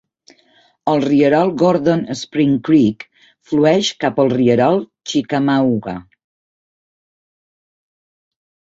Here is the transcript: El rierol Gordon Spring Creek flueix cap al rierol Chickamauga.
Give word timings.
El 0.93 1.03
rierol 1.03 1.51
Gordon 1.63 2.01
Spring 2.21 2.57
Creek 2.71 3.05
flueix 3.51 3.93
cap 4.07 4.25
al 4.25 4.33
rierol 4.35 4.83
Chickamauga. 5.13 5.97